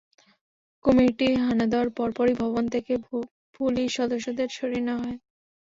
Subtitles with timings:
[0.85, 2.93] কুমিরটি হানা দেওয়ার পরপরই ভবন থেকে
[3.55, 5.17] পুলিশ সদস্যদের সরিয়ে নেওয়া হয়।